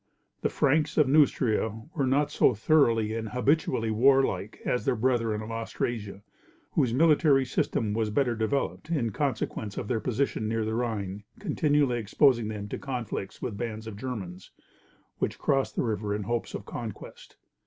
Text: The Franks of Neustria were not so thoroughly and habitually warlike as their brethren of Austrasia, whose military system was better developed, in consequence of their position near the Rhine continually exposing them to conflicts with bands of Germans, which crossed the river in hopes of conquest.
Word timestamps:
The 0.41 0.49
Franks 0.49 0.97
of 0.97 1.05
Neustria 1.07 1.79
were 1.95 2.07
not 2.07 2.31
so 2.31 2.55
thoroughly 2.55 3.13
and 3.13 3.29
habitually 3.29 3.91
warlike 3.91 4.59
as 4.65 4.83
their 4.83 4.95
brethren 4.95 5.43
of 5.43 5.51
Austrasia, 5.51 6.23
whose 6.71 6.91
military 6.91 7.45
system 7.45 7.93
was 7.93 8.09
better 8.09 8.35
developed, 8.35 8.89
in 8.89 9.11
consequence 9.11 9.77
of 9.77 9.87
their 9.87 9.99
position 9.99 10.47
near 10.47 10.65
the 10.65 10.73
Rhine 10.73 11.23
continually 11.37 11.99
exposing 11.99 12.47
them 12.47 12.67
to 12.69 12.79
conflicts 12.79 13.43
with 13.43 13.57
bands 13.57 13.85
of 13.85 13.95
Germans, 13.95 14.49
which 15.19 15.37
crossed 15.37 15.75
the 15.75 15.83
river 15.83 16.15
in 16.15 16.23
hopes 16.23 16.55
of 16.55 16.65
conquest. 16.65 17.35